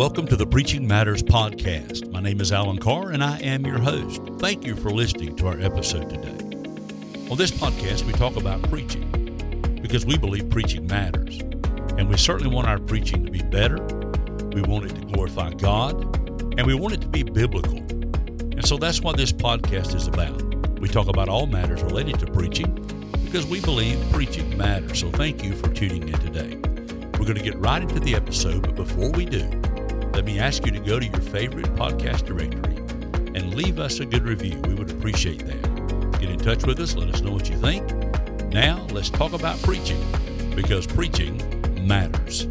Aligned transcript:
Welcome 0.00 0.26
to 0.28 0.36
the 0.36 0.46
Preaching 0.46 0.88
Matters 0.88 1.22
podcast. 1.22 2.10
My 2.10 2.22
name 2.22 2.40
is 2.40 2.52
Alan 2.52 2.78
Carr 2.78 3.10
and 3.10 3.22
I 3.22 3.38
am 3.40 3.66
your 3.66 3.78
host. 3.78 4.22
Thank 4.38 4.64
you 4.64 4.74
for 4.74 4.88
listening 4.88 5.36
to 5.36 5.46
our 5.48 5.60
episode 5.60 6.08
today. 6.08 6.42
On 7.30 7.36
this 7.36 7.50
podcast, 7.50 8.06
we 8.06 8.14
talk 8.14 8.36
about 8.36 8.62
preaching 8.70 9.78
because 9.82 10.06
we 10.06 10.16
believe 10.16 10.48
preaching 10.48 10.86
matters. 10.86 11.40
And 11.98 12.08
we 12.08 12.16
certainly 12.16 12.50
want 12.50 12.66
our 12.66 12.78
preaching 12.78 13.26
to 13.26 13.30
be 13.30 13.42
better. 13.42 13.76
We 14.54 14.62
want 14.62 14.86
it 14.86 14.94
to 14.94 15.02
glorify 15.02 15.50
God 15.50 16.02
and 16.58 16.66
we 16.66 16.72
want 16.72 16.94
it 16.94 17.02
to 17.02 17.08
be 17.08 17.22
biblical. 17.22 17.76
And 17.76 18.66
so 18.66 18.78
that's 18.78 19.02
what 19.02 19.18
this 19.18 19.32
podcast 19.34 19.94
is 19.94 20.06
about. 20.06 20.80
We 20.80 20.88
talk 20.88 21.08
about 21.08 21.28
all 21.28 21.46
matters 21.46 21.82
related 21.82 22.18
to 22.20 22.26
preaching 22.26 22.72
because 23.26 23.44
we 23.44 23.60
believe 23.60 24.00
preaching 24.10 24.56
matters. 24.56 24.98
So 24.98 25.10
thank 25.10 25.44
you 25.44 25.54
for 25.54 25.68
tuning 25.68 26.08
in 26.08 26.18
today. 26.20 26.56
We're 27.18 27.26
going 27.26 27.36
to 27.36 27.44
get 27.44 27.58
right 27.58 27.82
into 27.82 28.00
the 28.00 28.14
episode, 28.14 28.62
but 28.62 28.76
before 28.76 29.10
we 29.10 29.26
do, 29.26 29.60
let 30.12 30.24
me 30.24 30.38
ask 30.38 30.64
you 30.66 30.72
to 30.72 30.80
go 30.80 30.98
to 30.98 31.06
your 31.06 31.20
favorite 31.20 31.66
podcast 31.76 32.24
directory 32.24 32.76
and 33.34 33.54
leave 33.54 33.78
us 33.78 34.00
a 34.00 34.06
good 34.06 34.24
review. 34.24 34.60
We 34.66 34.74
would 34.74 34.90
appreciate 34.90 35.46
that. 35.46 36.20
Get 36.20 36.30
in 36.30 36.38
touch 36.38 36.64
with 36.66 36.78
us, 36.80 36.94
let 36.94 37.08
us 37.14 37.20
know 37.20 37.32
what 37.32 37.48
you 37.48 37.56
think. 37.56 37.88
Now, 38.52 38.86
let's 38.90 39.10
talk 39.10 39.32
about 39.32 39.60
preaching 39.62 40.04
because 40.54 40.86
preaching 40.86 41.36
matters. 41.86 42.46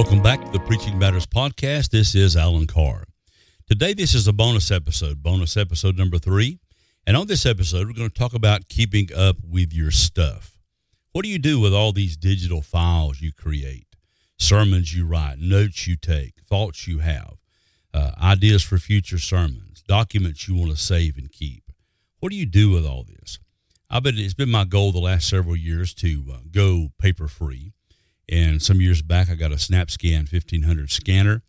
Welcome 0.00 0.22
back 0.22 0.42
to 0.42 0.50
the 0.50 0.60
Preaching 0.60 0.98
Matters 0.98 1.26
podcast. 1.26 1.90
This 1.90 2.14
is 2.14 2.34
Alan 2.34 2.66
Carr. 2.66 3.04
Today, 3.66 3.92
this 3.92 4.14
is 4.14 4.26
a 4.26 4.32
bonus 4.32 4.70
episode, 4.70 5.22
bonus 5.22 5.58
episode 5.58 5.98
number 5.98 6.16
three. 6.16 6.58
And 7.06 7.18
on 7.18 7.26
this 7.26 7.44
episode, 7.44 7.86
we're 7.86 7.92
going 7.92 8.08
to 8.08 8.18
talk 8.18 8.32
about 8.32 8.70
keeping 8.70 9.10
up 9.14 9.36
with 9.46 9.74
your 9.74 9.90
stuff. 9.90 10.58
What 11.12 11.22
do 11.22 11.28
you 11.28 11.38
do 11.38 11.60
with 11.60 11.74
all 11.74 11.92
these 11.92 12.16
digital 12.16 12.62
files 12.62 13.20
you 13.20 13.30
create, 13.30 13.88
sermons 14.38 14.96
you 14.96 15.04
write, 15.04 15.38
notes 15.38 15.86
you 15.86 15.96
take, 15.96 16.32
thoughts 16.48 16.88
you 16.88 17.00
have, 17.00 17.34
uh, 17.92 18.12
ideas 18.22 18.62
for 18.62 18.78
future 18.78 19.18
sermons, 19.18 19.82
documents 19.86 20.48
you 20.48 20.54
want 20.54 20.70
to 20.70 20.78
save 20.78 21.18
and 21.18 21.30
keep? 21.30 21.64
What 22.20 22.32
do 22.32 22.38
you 22.38 22.46
do 22.46 22.70
with 22.70 22.86
all 22.86 23.04
this? 23.04 23.38
I 23.90 24.00
bet 24.00 24.14
it's 24.16 24.32
been 24.32 24.50
my 24.50 24.64
goal 24.64 24.92
the 24.92 24.98
last 24.98 25.28
several 25.28 25.56
years 25.56 25.92
to 25.96 26.24
uh, 26.32 26.36
go 26.50 26.88
paper 26.98 27.28
free. 27.28 27.74
And 28.30 28.62
some 28.62 28.80
years 28.80 29.02
back, 29.02 29.28
I 29.28 29.34
got 29.34 29.50
a 29.50 29.56
SnapScan 29.56 30.32
1500 30.32 30.90
scanner, 30.90 31.42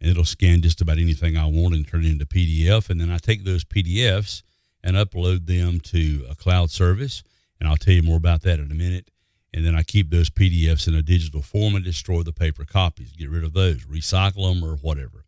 and 0.00 0.10
it'll 0.10 0.26
scan 0.26 0.60
just 0.60 0.82
about 0.82 0.98
anything 0.98 1.36
I 1.36 1.46
want 1.46 1.74
and 1.74 1.88
turn 1.88 2.04
it 2.04 2.10
into 2.10 2.26
PDF. 2.26 2.90
And 2.90 3.00
then 3.00 3.10
I 3.10 3.16
take 3.16 3.44
those 3.44 3.64
PDFs 3.64 4.42
and 4.84 4.96
upload 4.96 5.46
them 5.46 5.80
to 5.80 6.26
a 6.28 6.34
cloud 6.34 6.70
service. 6.70 7.22
And 7.58 7.66
I'll 7.66 7.78
tell 7.78 7.94
you 7.94 8.02
more 8.02 8.18
about 8.18 8.42
that 8.42 8.60
in 8.60 8.70
a 8.70 8.74
minute. 8.74 9.10
And 9.54 9.64
then 9.64 9.74
I 9.74 9.82
keep 9.82 10.10
those 10.10 10.28
PDFs 10.28 10.86
in 10.86 10.94
a 10.94 11.00
digital 11.00 11.40
form 11.40 11.74
and 11.74 11.84
destroy 11.84 12.22
the 12.22 12.34
paper 12.34 12.66
copies, 12.66 13.12
get 13.12 13.30
rid 13.30 13.42
of 13.42 13.54
those, 13.54 13.86
recycle 13.86 14.52
them 14.52 14.62
or 14.62 14.76
whatever. 14.76 15.24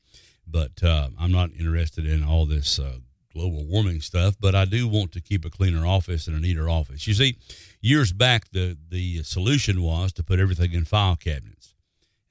But 0.47 0.83
uh, 0.83 1.09
I'm 1.19 1.33
not 1.33 1.51
interested 1.59 2.07
in 2.07 2.23
all 2.23 2.45
this 2.45 2.79
uh, 2.79 2.99
global 3.39 3.65
warming 3.67 4.01
stuff, 4.01 4.35
but 4.41 4.55
I 4.57 4.65
do 4.65 4.89
want 4.89 5.13
to 5.13 5.21
keep 5.21 5.45
a 5.45 5.51
cleaner 5.51 5.87
office 5.87 6.27
and 6.27 6.37
a 6.37 6.41
neater 6.41 6.69
office. 6.69 7.07
You 7.07 7.15
see, 7.15 7.37
years 7.81 8.13
back, 8.13 8.51
the, 8.51 8.77
the 8.89 9.23
solution 9.23 9.81
was 9.81 10.13
to 10.15 10.25
put 10.25 10.41
everything 10.41 10.73
in 10.73 10.85
file 10.85 11.15
cabinets. 11.15 11.75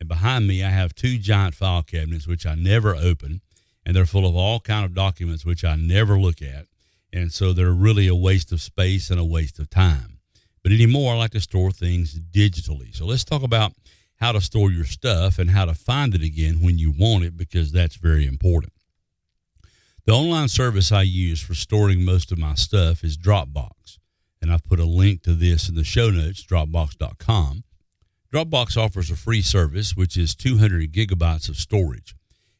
And 0.02 0.09
behind 0.09 0.47
me, 0.47 0.63
I 0.63 0.69
have 0.69 0.94
two 0.94 1.17
giant 1.17 1.56
file 1.56 1.81
cabinets, 1.81 2.28
which 2.28 2.46
I 2.46 2.56
never 2.56 2.94
open, 2.94 3.40
and 3.85 3.96
they're 3.96 4.06
full 4.06 4.28
of 4.28 4.35
all 4.35 4.59
kind 4.59 4.84
of 4.84 4.94
documents, 4.94 5.46
which 5.46 5.63
I 5.63 5.75
never 5.75 6.19
look 6.19 6.41
at. 6.41 6.66
And 7.13 7.31
so 7.31 7.53
they're 7.53 7.72
really 7.72 8.07
a 8.07 8.16
waste 8.16 8.51
of 8.51 8.62
space 8.62 9.09
and 9.09 9.19
a 9.19 9.25
waste 9.25 9.59
of 9.59 9.69
time. 9.69 10.19
But 10.62 10.73
anymore, 10.73 11.13
I 11.13 11.17
like 11.17 11.31
to 11.31 11.40
store 11.40 11.72
things 11.72 12.19
digitally. 12.19 12.94
So 12.94 13.06
let's 13.06 13.23
talk 13.23 13.44
about 13.44 13.72
how 14.17 14.34
to 14.34 14.41
store 14.41 14.72
your 14.72 14.84
stuff 14.84 15.40
and 15.40 15.50
how 15.50 15.63
to 15.63 15.73
find 15.73 16.13
it 16.13 16.22
again 16.22 16.56
when 16.62 16.78
you 16.78 16.91
want 16.91 17.23
it, 17.23 17.38
because 17.38 17.72
that's 17.72 17.96
very 17.96 18.28
important. 18.28 18.73
The 20.07 20.13
online 20.13 20.47
service 20.47 20.94
I 20.94 21.01
use 21.01 21.41
for 21.41 21.53
storing 21.53 22.06
most 22.06 22.31
of 22.31 22.38
my 22.38 22.56
stuff 22.56 23.03
is 23.03 23.18
Dropbox, 23.18 24.00
and 24.41 24.53
I've 24.53 24.63
put 24.63 24.79
a 24.79 24.85
link 24.85 25.22
to 25.23 25.34
this 25.34 25.68
in 25.68 25.75
the 25.75 25.84
show 25.84 26.09
notes, 26.09 26.45
dropbox.com. 26.45 27.66
Dropbox 28.34 28.78
offers 28.78 29.12
a 29.12 29.17
free 29.17 29.41
service, 29.41 29.97
which 29.97 30.16
is 30.16 30.34
200 30.34 30.94
gigabytes 30.94 31.50
of 31.50 31.57
storage. 31.57 32.16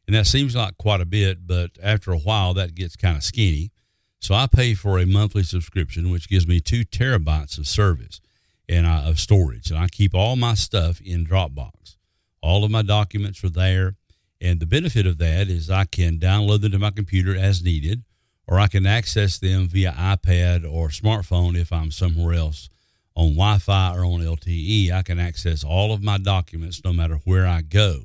And 0.06 0.14
that 0.14 0.28
seems 0.28 0.58
like 0.58 0.78
quite 0.78 1.00
a 1.00 1.06
bit, 1.06 1.48
but 1.48 1.72
after 1.82 2.12
a 2.12 2.18
while, 2.18 2.54
that 2.56 2.76
gets 2.76 2.98
kind 2.98 3.16
of 3.16 3.24
skinny. 3.24 3.72
So 4.20 4.36
I 4.36 4.48
pay 4.48 4.74
for 4.74 5.00
a 5.00 5.06
monthly 5.06 5.44
subscription, 5.44 6.12
which 6.12 6.28
gives 6.28 6.50
me 6.50 6.60
two 6.60 6.84
terabytes 6.84 7.58
of 7.58 7.66
service 7.66 8.20
and 8.68 8.86
I, 8.86 9.04
of 9.08 9.22
storage. 9.22 9.72
And 9.72 9.80
I 9.80 9.88
keep 9.88 10.14
all 10.14 10.36
my 10.36 10.54
stuff 10.54 11.00
in 11.00 11.26
Dropbox. 11.26 11.96
All 12.42 12.66
of 12.66 12.72
my 12.72 12.82
documents 12.82 13.42
are 13.46 13.50
there. 13.50 13.96
And 14.40 14.60
the 14.60 14.66
benefit 14.66 15.08
of 15.08 15.18
that 15.18 15.50
is 15.50 15.70
I 15.70 15.86
can 15.86 16.20
download 16.20 16.62
them 16.62 16.72
to 16.72 16.80
my 16.80 16.92
computer 16.92 17.36
as 17.36 17.64
needed, 17.64 18.04
or 18.48 18.60
I 18.60 18.68
can 18.68 18.86
access 18.86 19.40
them 19.40 19.68
via 19.68 19.92
iPad 19.92 20.64
or 20.70 20.90
smartphone 20.90 21.58
if 21.58 21.74
I'm 21.74 21.92
somewhere 21.92 22.34
else 22.34 22.70
on 23.16 23.30
Wi 23.30 23.58
Fi 23.58 23.96
or 23.96 24.06
on 24.06 24.22
LTE. 24.22 24.92
I 24.92 25.02
can 25.02 25.20
access 25.20 25.64
all 25.64 25.92
of 25.92 26.04
my 26.04 26.18
documents 26.18 26.84
no 26.86 26.94
matter 26.94 27.16
where 27.26 27.48
I 27.48 27.62
go. 27.62 28.04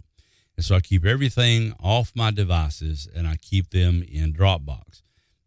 And 0.56 0.64
so 0.64 0.74
I 0.74 0.80
keep 0.80 1.04
everything 1.04 1.74
off 1.80 2.12
my 2.14 2.30
devices 2.30 3.08
and 3.14 3.26
I 3.26 3.36
keep 3.36 3.70
them 3.70 4.02
in 4.10 4.32
Dropbox. 4.32 5.02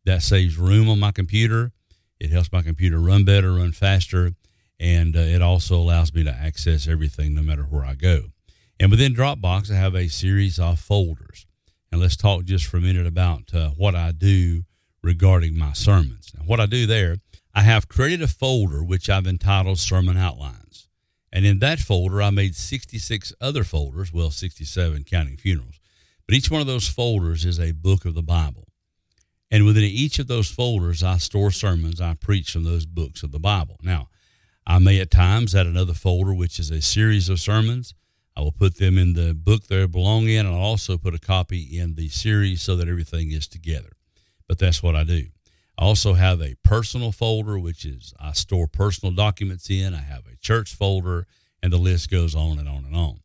That 0.05 0.21
saves 0.21 0.57
room 0.57 0.87
on 0.89 0.99
my 0.99 1.11
computer. 1.11 1.71
It 2.19 2.29
helps 2.29 2.51
my 2.51 2.61
computer 2.61 2.99
run 2.99 3.25
better, 3.25 3.53
run 3.53 3.71
faster, 3.71 4.31
and 4.79 5.15
uh, 5.15 5.19
it 5.19 5.41
also 5.41 5.77
allows 5.77 6.13
me 6.13 6.23
to 6.23 6.31
access 6.31 6.87
everything 6.87 7.33
no 7.33 7.41
matter 7.41 7.63
where 7.63 7.83
I 7.83 7.95
go. 7.95 8.31
And 8.79 8.91
within 8.91 9.15
Dropbox, 9.15 9.71
I 9.71 9.75
have 9.75 9.95
a 9.95 10.09
series 10.09 10.59
of 10.59 10.79
folders. 10.79 11.45
And 11.91 12.01
let's 12.01 12.17
talk 12.17 12.43
just 12.43 12.65
for 12.65 12.77
a 12.77 12.81
minute 12.81 13.07
about 13.07 13.53
uh, 13.53 13.69
what 13.69 13.95
I 13.95 14.11
do 14.11 14.63
regarding 15.01 15.57
my 15.57 15.73
sermons. 15.73 16.31
Now, 16.37 16.43
what 16.43 16.59
I 16.59 16.65
do 16.65 16.85
there, 16.85 17.17
I 17.53 17.61
have 17.61 17.87
created 17.87 18.21
a 18.21 18.27
folder 18.27 18.83
which 18.83 19.09
I've 19.09 19.27
entitled 19.27 19.79
Sermon 19.79 20.17
Outlines. 20.17 20.89
And 21.31 21.45
in 21.45 21.59
that 21.59 21.79
folder, 21.79 22.21
I 22.21 22.31
made 22.31 22.55
66 22.55 23.33
other 23.39 23.63
folders, 23.63 24.11
well, 24.11 24.31
67 24.31 25.05
counting 25.05 25.37
funerals. 25.37 25.79
But 26.25 26.35
each 26.35 26.51
one 26.51 26.61
of 26.61 26.67
those 26.67 26.87
folders 26.87 27.45
is 27.45 27.59
a 27.59 27.71
book 27.71 28.03
of 28.03 28.15
the 28.15 28.23
Bible. 28.23 28.67
And 29.51 29.65
within 29.65 29.83
each 29.83 30.19
of 30.19 30.27
those 30.27 30.49
folders, 30.49 31.03
I 31.03 31.17
store 31.17 31.51
sermons 31.51 32.01
I 32.01 32.15
preach 32.15 32.51
from 32.51 32.63
those 32.63 32.85
books 32.85 33.23
of 33.23 33.31
the 33.31 33.39
Bible. 33.39 33.77
Now, 33.81 34.09
I 34.67 34.79
may 34.79 34.99
at 34.99 35.11
times 35.11 35.55
add 35.55 35.67
another 35.67 35.93
folder, 35.93 36.33
which 36.33 36.59
is 36.59 36.71
a 36.71 36.81
series 36.81 37.29
of 37.29 37.39
sermons. 37.39 37.93
I 38.37 38.41
will 38.41 38.51
put 38.51 38.75
them 38.77 38.97
in 38.97 39.13
the 39.13 39.33
book 39.33 39.67
they 39.67 39.85
belong 39.85 40.27
in, 40.27 40.45
and 40.45 40.55
I'll 40.55 40.61
also 40.61 40.97
put 40.97 41.15
a 41.15 41.19
copy 41.19 41.79
in 41.79 41.95
the 41.95 42.09
series 42.09 42.61
so 42.61 42.75
that 42.75 42.89
everything 42.89 43.31
is 43.31 43.47
together. 43.47 43.93
But 44.47 44.59
that's 44.59 44.83
what 44.83 44.95
I 44.95 45.03
do. 45.03 45.27
I 45.77 45.83
also 45.83 46.13
have 46.13 46.41
a 46.41 46.55
personal 46.63 47.11
folder, 47.11 47.57
which 47.57 47.85
is 47.85 48.13
I 48.19 48.33
store 48.33 48.67
personal 48.67 49.13
documents 49.13 49.69
in. 49.69 49.93
I 49.93 50.01
have 50.01 50.25
a 50.25 50.37
church 50.37 50.75
folder, 50.75 51.27
and 51.63 51.71
the 51.71 51.77
list 51.77 52.09
goes 52.09 52.35
on 52.35 52.59
and 52.59 52.67
on 52.67 52.85
and 52.85 52.95
on. 52.95 53.19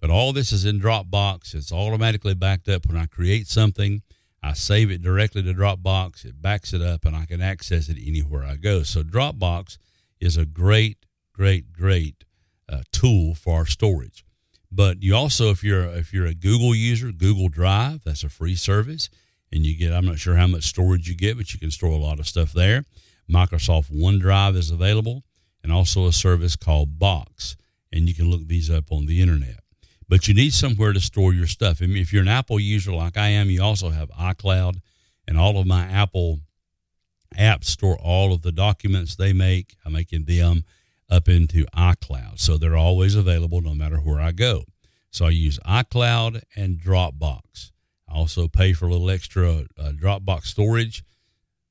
But 0.00 0.10
all 0.10 0.32
this 0.32 0.52
is 0.52 0.64
in 0.64 0.80
Dropbox. 0.80 1.54
It's 1.54 1.72
automatically 1.72 2.34
backed 2.34 2.68
up 2.68 2.86
when 2.86 2.96
I 2.96 3.06
create 3.06 3.46
something. 3.46 4.02
I 4.42 4.52
save 4.52 4.90
it 4.90 5.00
directly 5.00 5.42
to 5.42 5.54
Dropbox. 5.54 6.26
It 6.26 6.42
backs 6.42 6.74
it 6.74 6.82
up, 6.82 7.06
and 7.06 7.16
I 7.16 7.24
can 7.24 7.40
access 7.40 7.88
it 7.88 7.96
anywhere 7.98 8.44
I 8.44 8.56
go. 8.56 8.82
So 8.82 9.02
Dropbox 9.02 9.78
is 10.20 10.36
a 10.36 10.44
great, 10.44 11.06
great, 11.32 11.72
great 11.72 12.24
uh, 12.68 12.82
tool 12.92 13.34
for 13.34 13.54
our 13.54 13.66
storage. 13.66 14.24
But 14.74 15.02
you 15.02 15.14
also, 15.14 15.50
if 15.50 15.62
you're 15.62 15.84
if 15.84 16.12
you're 16.12 16.26
a 16.26 16.34
Google 16.34 16.74
user, 16.74 17.12
Google 17.12 17.48
Drive, 17.48 18.02
that's 18.04 18.24
a 18.24 18.28
free 18.28 18.56
service, 18.56 19.08
and 19.52 19.64
you 19.64 19.76
get 19.76 19.92
I'm 19.92 20.04
not 20.04 20.18
sure 20.18 20.34
how 20.34 20.48
much 20.48 20.64
storage 20.64 21.08
you 21.08 21.16
get, 21.16 21.36
but 21.36 21.52
you 21.52 21.60
can 21.60 21.70
store 21.70 21.90
a 21.90 21.96
lot 21.96 22.18
of 22.18 22.26
stuff 22.26 22.52
there. 22.52 22.84
Microsoft 23.30 23.92
OneDrive 23.92 24.56
is 24.56 24.72
available, 24.72 25.22
and 25.62 25.72
also 25.72 26.06
a 26.06 26.12
service 26.12 26.56
called 26.56 26.98
Box, 26.98 27.56
and 27.92 28.08
you 28.08 28.14
can 28.14 28.28
look 28.30 28.48
these 28.48 28.68
up 28.68 28.90
on 28.90 29.06
the 29.06 29.20
internet. 29.20 29.60
But 30.08 30.26
you 30.26 30.34
need 30.34 30.52
somewhere 30.52 30.92
to 30.92 31.00
store 31.00 31.32
your 31.32 31.46
stuff. 31.46 31.80
I 31.80 31.86
mean, 31.86 32.02
if 32.02 32.12
you're 32.12 32.22
an 32.22 32.28
Apple 32.28 32.58
user 32.58 32.92
like 32.92 33.16
I 33.16 33.28
am, 33.28 33.50
you 33.50 33.62
also 33.62 33.90
have 33.90 34.10
iCloud, 34.10 34.80
and 35.28 35.38
all 35.38 35.56
of 35.56 35.68
my 35.68 35.84
Apple 35.84 36.40
apps 37.38 37.66
store 37.66 37.96
all 37.98 38.32
of 38.32 38.42
the 38.42 38.52
documents 38.52 39.14
they 39.14 39.32
make. 39.32 39.76
I'm 39.84 39.92
making 39.92 40.24
them 40.24 40.64
up 41.10 41.28
into 41.28 41.64
iCloud. 41.76 42.38
So 42.40 42.56
they're 42.56 42.76
always 42.76 43.14
available 43.14 43.60
no 43.60 43.74
matter 43.74 43.96
where 43.96 44.20
I 44.20 44.32
go. 44.32 44.64
So 45.10 45.26
I 45.26 45.30
use 45.30 45.58
iCloud 45.66 46.42
and 46.56 46.78
Dropbox. 46.78 47.70
I 48.08 48.14
also 48.14 48.48
pay 48.48 48.72
for 48.72 48.86
a 48.86 48.90
little 48.90 49.10
extra 49.10 49.64
uh, 49.78 49.92
Dropbox 49.92 50.44
storage, 50.44 51.04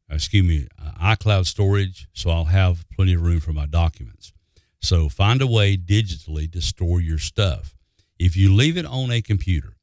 excuse 0.10 0.46
me, 0.46 0.68
uh, 0.82 1.16
iCloud 1.16 1.46
storage, 1.46 2.08
so 2.14 2.30
I'll 2.30 2.46
have 2.46 2.86
plenty 2.90 3.14
of 3.14 3.22
room 3.22 3.40
for 3.40 3.54
my 3.54 3.66
documents. 3.66 4.34
So 4.82 5.10
find 5.10 5.42
a 5.42 5.48
way 5.48 5.78
digitally 5.78 6.52
to 6.52 6.62
store 6.62 7.02
your 7.02 7.18
stuff. 7.18 7.76
If 8.20 8.38
you 8.38 8.54
leave 8.54 8.78
it 8.78 8.86
on 8.86 9.12
a 9.12 9.22
computer, 9.22 9.78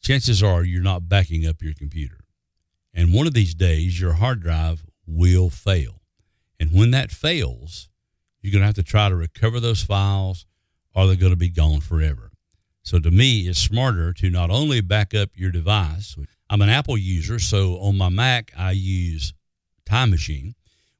chances 0.00 0.42
are 0.42 0.64
you're 0.64 0.82
not 0.82 1.08
backing 1.08 1.46
up 1.46 1.62
your 1.62 1.74
computer. 1.74 2.20
And 2.94 3.12
one 3.12 3.26
of 3.26 3.34
these 3.34 3.54
days, 3.54 4.00
your 4.00 4.14
hard 4.14 4.40
drive 4.40 4.84
will 5.06 5.50
fail. 5.50 6.00
And 6.58 6.72
when 6.72 6.90
that 6.92 7.10
fails, 7.10 7.89
you're 8.40 8.52
going 8.52 8.62
to 8.62 8.66
have 8.66 8.74
to 8.76 8.82
try 8.82 9.08
to 9.08 9.16
recover 9.16 9.60
those 9.60 9.82
files 9.82 10.46
or 10.94 11.06
they're 11.06 11.16
going 11.16 11.32
to 11.32 11.36
be 11.36 11.50
gone 11.50 11.80
forever. 11.80 12.30
So 12.82 12.98
to 12.98 13.10
me, 13.10 13.42
it's 13.42 13.58
smarter 13.58 14.12
to 14.14 14.30
not 14.30 14.50
only 14.50 14.80
back 14.80 15.14
up 15.14 15.30
your 15.34 15.50
device. 15.50 16.16
I'm 16.48 16.62
an 16.62 16.68
Apple 16.68 16.96
user, 16.96 17.38
so 17.38 17.78
on 17.80 17.96
my 17.96 18.08
Mac, 18.08 18.52
I 18.56 18.72
use 18.72 19.34
Time 19.84 20.10
Machine, 20.10 20.54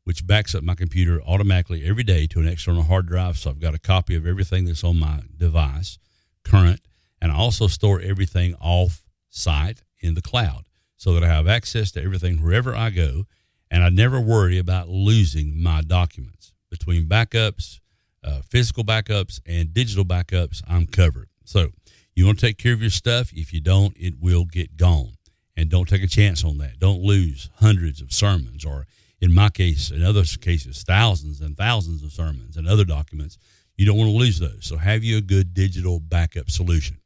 which 0.04 0.26
backs 0.26 0.54
up 0.54 0.62
my 0.62 0.74
computer 0.74 1.20
automatically 1.22 1.84
every 1.84 2.02
day 2.02 2.26
to 2.28 2.40
an 2.40 2.48
external 2.48 2.82
hard 2.82 3.06
drive. 3.06 3.38
So 3.38 3.50
I've 3.50 3.60
got 3.60 3.74
a 3.74 3.78
copy 3.78 4.14
of 4.14 4.26
everything 4.26 4.66
that's 4.66 4.84
on 4.84 4.98
my 4.98 5.22
device 5.36 5.98
current, 6.44 6.80
and 7.20 7.32
I 7.32 7.36
also 7.36 7.66
store 7.66 8.00
everything 8.00 8.54
off 8.60 9.02
site 9.30 9.82
in 10.00 10.14
the 10.14 10.22
cloud 10.22 10.64
so 10.96 11.14
that 11.14 11.24
I 11.24 11.28
have 11.28 11.48
access 11.48 11.90
to 11.92 12.02
everything 12.02 12.42
wherever 12.42 12.74
I 12.74 12.90
go, 12.90 13.24
and 13.70 13.82
I 13.82 13.88
never 13.88 14.20
worry 14.20 14.58
about 14.58 14.88
losing 14.88 15.62
my 15.62 15.80
documents. 15.80 16.52
Between 16.70 17.06
backups, 17.06 17.80
uh, 18.22 18.42
physical 18.48 18.84
backups, 18.84 19.40
and 19.46 19.74
digital 19.74 20.04
backups, 20.04 20.62
I'm 20.68 20.86
covered. 20.86 21.28
So 21.44 21.70
you 22.14 22.26
want 22.26 22.38
to 22.38 22.46
take 22.46 22.58
care 22.58 22.72
of 22.72 22.80
your 22.80 22.90
stuff. 22.90 23.32
If 23.32 23.52
you 23.52 23.60
don't, 23.60 23.96
it 23.96 24.14
will 24.20 24.44
get 24.44 24.76
gone. 24.76 25.14
And 25.56 25.68
don't 25.68 25.88
take 25.88 26.02
a 26.02 26.06
chance 26.06 26.44
on 26.44 26.58
that. 26.58 26.78
Don't 26.78 27.02
lose 27.02 27.50
hundreds 27.56 28.00
of 28.00 28.12
sermons, 28.12 28.64
or 28.64 28.86
in 29.20 29.34
my 29.34 29.50
case, 29.50 29.90
in 29.90 30.02
other 30.02 30.24
cases, 30.24 30.82
thousands 30.82 31.40
and 31.40 31.56
thousands 31.56 32.02
of 32.02 32.12
sermons 32.12 32.56
and 32.56 32.66
other 32.66 32.84
documents. 32.84 33.36
You 33.76 33.86
don't 33.86 33.96
want 33.96 34.10
to 34.10 34.16
lose 34.16 34.38
those. 34.38 34.66
So 34.66 34.76
have 34.76 35.02
you 35.04 35.18
a 35.18 35.22
good 35.22 35.54
digital 35.54 36.00
backup 36.00 36.50
solution. 36.50 36.98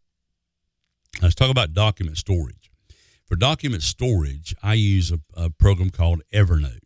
Let's 1.23 1.35
talk 1.35 1.51
about 1.51 1.73
document 1.73 2.19
storage. 2.19 2.71
For 3.27 3.37
document 3.37 3.83
storage, 3.83 4.55
I 4.63 4.75
use 4.75 5.11
a, 5.11 5.21
a 5.35 5.51
program 5.51 5.91
called 5.91 6.23
Evernote. 6.33 6.81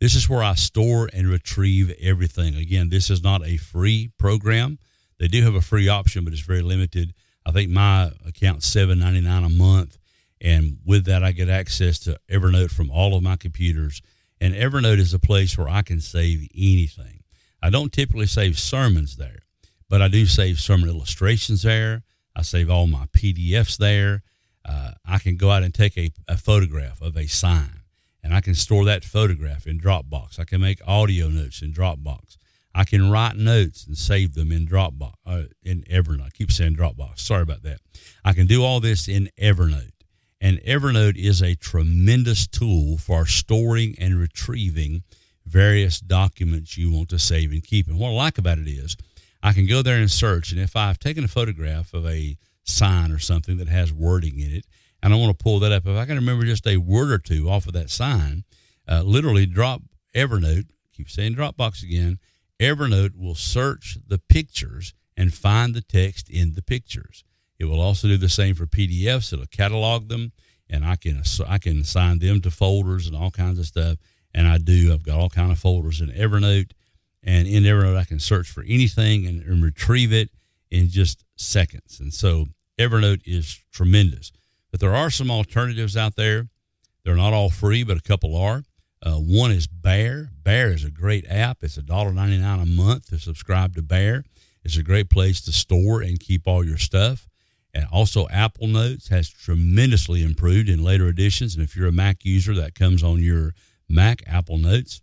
This 0.00 0.14
is 0.14 0.28
where 0.28 0.44
I 0.44 0.54
store 0.54 1.08
and 1.12 1.28
retrieve 1.28 1.92
everything. 2.00 2.54
Again, 2.54 2.88
this 2.88 3.10
is 3.10 3.22
not 3.22 3.44
a 3.44 3.56
free 3.56 4.12
program. 4.16 4.78
They 5.18 5.26
do 5.26 5.42
have 5.42 5.56
a 5.56 5.60
free 5.60 5.88
option, 5.88 6.22
but 6.24 6.32
it's 6.32 6.42
very 6.42 6.62
limited. 6.62 7.14
I 7.44 7.50
think 7.50 7.70
my 7.70 8.12
account's 8.24 8.66
seven 8.66 9.00
ninety 9.00 9.20
nine 9.20 9.42
a 9.42 9.48
month, 9.48 9.98
and 10.40 10.78
with 10.84 11.04
that, 11.06 11.24
I 11.24 11.32
get 11.32 11.48
access 11.48 11.98
to 12.00 12.18
Evernote 12.30 12.70
from 12.70 12.90
all 12.90 13.16
of 13.16 13.24
my 13.24 13.36
computers. 13.36 14.00
And 14.40 14.54
Evernote 14.54 14.98
is 14.98 15.12
a 15.12 15.18
place 15.18 15.58
where 15.58 15.68
I 15.68 15.82
can 15.82 16.00
save 16.00 16.48
anything. 16.54 17.24
I 17.60 17.70
don't 17.70 17.92
typically 17.92 18.26
save 18.26 18.56
sermons 18.56 19.16
there, 19.16 19.40
but 19.88 20.00
I 20.00 20.06
do 20.06 20.26
save 20.26 20.60
sermon 20.60 20.88
illustrations 20.88 21.62
there. 21.62 22.04
I 22.36 22.42
save 22.42 22.70
all 22.70 22.86
my 22.86 23.06
PDFs 23.06 23.78
there. 23.78 24.22
Uh, 24.64 24.92
I 25.04 25.18
can 25.18 25.36
go 25.36 25.50
out 25.50 25.64
and 25.64 25.74
take 25.74 25.98
a, 25.98 26.12
a 26.28 26.36
photograph 26.36 27.02
of 27.02 27.16
a 27.16 27.26
sign 27.26 27.77
and 28.22 28.34
I 28.34 28.40
can 28.40 28.54
store 28.54 28.84
that 28.84 29.04
photograph 29.04 29.66
in 29.66 29.80
Dropbox. 29.80 30.38
I 30.38 30.44
can 30.44 30.60
make 30.60 30.80
audio 30.86 31.28
notes 31.28 31.62
in 31.62 31.72
Dropbox. 31.72 32.36
I 32.74 32.84
can 32.84 33.10
write 33.10 33.36
notes 33.36 33.86
and 33.86 33.96
save 33.96 34.34
them 34.34 34.52
in 34.52 34.66
Dropbox, 34.66 35.14
uh, 35.26 35.44
in 35.62 35.82
Evernote. 35.90 36.26
I 36.26 36.30
keep 36.30 36.52
saying 36.52 36.76
Dropbox. 36.76 37.20
Sorry 37.20 37.42
about 37.42 37.62
that. 37.62 37.80
I 38.24 38.32
can 38.32 38.46
do 38.46 38.64
all 38.64 38.80
this 38.80 39.08
in 39.08 39.30
Evernote. 39.40 39.92
And 40.40 40.58
Evernote 40.62 41.16
is 41.16 41.42
a 41.42 41.56
tremendous 41.56 42.46
tool 42.46 42.96
for 42.98 43.26
storing 43.26 43.96
and 43.98 44.18
retrieving 44.18 45.02
various 45.44 45.98
documents 45.98 46.76
you 46.76 46.92
want 46.92 47.08
to 47.08 47.18
save 47.18 47.50
and 47.50 47.64
keep. 47.64 47.88
And 47.88 47.98
what 47.98 48.10
I 48.10 48.12
like 48.12 48.38
about 48.38 48.58
it 48.58 48.68
is 48.68 48.96
I 49.42 49.52
can 49.52 49.66
go 49.66 49.82
there 49.82 49.98
and 49.98 50.10
search. 50.10 50.52
And 50.52 50.60
if 50.60 50.76
I've 50.76 50.98
taken 50.98 51.24
a 51.24 51.28
photograph 51.28 51.94
of 51.94 52.06
a 52.06 52.36
sign 52.64 53.10
or 53.10 53.18
something 53.18 53.56
that 53.56 53.68
has 53.68 53.92
wording 53.92 54.38
in 54.38 54.52
it, 54.52 54.66
and 55.02 55.12
I 55.12 55.16
want 55.16 55.36
to 55.36 55.42
pull 55.42 55.60
that 55.60 55.72
up. 55.72 55.86
If 55.86 55.96
I 55.96 56.06
can 56.06 56.16
remember 56.16 56.44
just 56.44 56.66
a 56.66 56.76
word 56.76 57.10
or 57.10 57.18
two 57.18 57.48
off 57.48 57.66
of 57.66 57.72
that 57.74 57.90
sign, 57.90 58.44
uh, 58.88 59.02
literally 59.02 59.46
drop 59.46 59.82
Evernote, 60.14 60.66
keep 60.92 61.10
saying 61.10 61.34
Dropbox 61.34 61.82
again, 61.82 62.18
Evernote 62.60 63.16
will 63.16 63.34
search 63.34 63.98
the 64.06 64.18
pictures 64.18 64.94
and 65.16 65.32
find 65.32 65.74
the 65.74 65.80
text 65.80 66.28
in 66.28 66.54
the 66.54 66.62
pictures. 66.62 67.24
It 67.58 67.66
will 67.66 67.80
also 67.80 68.08
do 68.08 68.16
the 68.16 68.28
same 68.28 68.54
for 68.54 68.66
PDFs. 68.66 69.32
It'll 69.32 69.46
catalog 69.46 70.08
them, 70.08 70.32
and 70.70 70.84
I 70.84 70.96
can 70.96 71.22
I 71.46 71.58
can 71.58 71.80
assign 71.80 72.18
them 72.20 72.40
to 72.42 72.50
folders 72.50 73.06
and 73.06 73.16
all 73.16 73.30
kinds 73.30 73.58
of 73.58 73.66
stuff. 73.66 73.98
And 74.34 74.46
I 74.46 74.58
do. 74.58 74.92
I've 74.92 75.02
got 75.02 75.18
all 75.18 75.30
kind 75.30 75.50
of 75.50 75.58
folders 75.58 76.00
in 76.00 76.08
Evernote, 76.08 76.72
and 77.22 77.48
in 77.48 77.64
Evernote 77.64 77.96
I 77.96 78.04
can 78.04 78.20
search 78.20 78.48
for 78.48 78.62
anything 78.62 79.26
and, 79.26 79.42
and 79.42 79.62
retrieve 79.62 80.12
it 80.12 80.30
in 80.70 80.88
just 80.88 81.24
seconds. 81.36 81.98
And 82.00 82.12
so 82.12 82.46
Evernote 82.78 83.22
is 83.24 83.60
tremendous. 83.72 84.32
But 84.70 84.80
there 84.80 84.94
are 84.94 85.10
some 85.10 85.30
alternatives 85.30 85.96
out 85.96 86.16
there. 86.16 86.48
They're 87.04 87.16
not 87.16 87.32
all 87.32 87.50
free, 87.50 87.84
but 87.84 87.96
a 87.96 88.02
couple 88.02 88.36
are. 88.36 88.62
Uh, 89.02 89.14
one 89.14 89.50
is 89.50 89.66
Bear. 89.66 90.30
Bear 90.42 90.72
is 90.72 90.84
a 90.84 90.90
great 90.90 91.24
app. 91.28 91.58
It's 91.62 91.78
$1.99 91.78 92.62
a 92.62 92.66
month 92.66 93.08
to 93.10 93.18
subscribe 93.18 93.74
to 93.76 93.82
Bear. 93.82 94.24
It's 94.64 94.76
a 94.76 94.82
great 94.82 95.08
place 95.08 95.40
to 95.42 95.52
store 95.52 96.02
and 96.02 96.18
keep 96.18 96.46
all 96.46 96.64
your 96.64 96.78
stuff. 96.78 97.28
And 97.72 97.86
also, 97.92 98.28
Apple 98.28 98.66
Notes 98.66 99.08
has 99.08 99.28
tremendously 99.28 100.22
improved 100.22 100.68
in 100.68 100.82
later 100.82 101.06
editions. 101.08 101.54
And 101.54 101.62
if 101.62 101.76
you're 101.76 101.88
a 101.88 101.92
Mac 101.92 102.24
user, 102.24 102.54
that 102.54 102.74
comes 102.74 103.02
on 103.02 103.22
your 103.22 103.54
Mac, 103.88 104.22
Apple 104.26 104.58
Notes. 104.58 105.00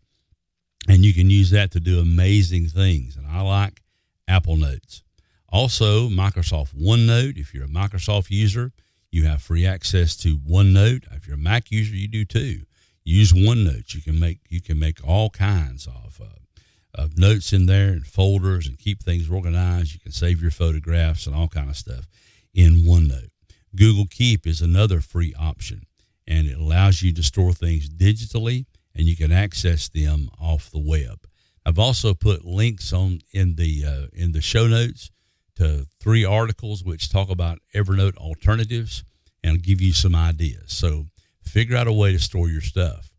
And 0.87 1.05
you 1.05 1.13
can 1.13 1.29
use 1.29 1.51
that 1.51 1.71
to 1.71 1.79
do 1.79 1.99
amazing 1.99 2.67
things. 2.67 3.15
And 3.15 3.25
I 3.25 3.41
like 3.41 3.81
Apple 4.27 4.57
Notes. 4.57 5.03
Also, 5.49 6.09
Microsoft 6.09 6.75
OneNote. 6.75 7.37
If 7.37 7.53
you're 7.53 7.65
a 7.65 7.67
Microsoft 7.67 8.29
user, 8.29 8.73
you 9.15 9.23
have 9.23 9.41
free 9.41 9.65
access 9.65 10.13
to 10.17 10.37
OneNote. 10.37 11.05
If 11.15 11.25
you're 11.25 11.37
a 11.37 11.39
Mac 11.39 11.71
user, 11.71 11.95
you 11.95 12.09
do 12.09 12.25
too. 12.25 12.63
Use 13.05 13.31
OneNote. 13.31 13.95
You 13.95 14.01
can 14.01 14.19
make 14.19 14.39
you 14.49 14.61
can 14.61 14.77
make 14.77 14.99
all 15.07 15.29
kinds 15.29 15.87
of 15.87 16.19
uh, 16.21 17.01
of 17.01 17.17
notes 17.17 17.53
in 17.53 17.65
there 17.65 17.91
and 17.91 18.05
folders 18.05 18.67
and 18.67 18.77
keep 18.77 19.01
things 19.01 19.29
organized. 19.29 19.93
You 19.93 20.01
can 20.01 20.11
save 20.11 20.41
your 20.41 20.51
photographs 20.51 21.27
and 21.27 21.35
all 21.35 21.47
kind 21.47 21.69
of 21.69 21.77
stuff 21.77 22.09
in 22.53 22.83
OneNote. 22.85 23.29
Google 23.73 24.05
Keep 24.09 24.45
is 24.45 24.61
another 24.61 24.99
free 24.99 25.33
option, 25.39 25.85
and 26.27 26.45
it 26.47 26.57
allows 26.57 27.01
you 27.01 27.13
to 27.13 27.23
store 27.23 27.53
things 27.53 27.89
digitally, 27.89 28.65
and 28.93 29.07
you 29.07 29.15
can 29.15 29.31
access 29.31 29.87
them 29.87 30.29
off 30.41 30.69
the 30.71 30.79
web. 30.79 31.25
I've 31.65 31.79
also 31.79 32.13
put 32.13 32.43
links 32.43 32.91
on 32.91 33.21
in 33.31 33.55
the 33.55 33.85
uh, 33.85 34.07
in 34.11 34.33
the 34.33 34.41
show 34.41 34.67
notes 34.67 35.09
to 35.55 35.87
three 35.99 36.25
articles 36.25 36.83
which 36.83 37.09
talk 37.09 37.29
about 37.29 37.59
Evernote 37.73 38.17
alternatives 38.17 39.03
and 39.43 39.63
give 39.63 39.81
you 39.81 39.93
some 39.93 40.15
ideas. 40.15 40.73
So 40.73 41.05
figure 41.41 41.77
out 41.77 41.87
a 41.87 41.93
way 41.93 42.11
to 42.11 42.19
store 42.19 42.49
your 42.49 42.61
stuff. 42.61 43.11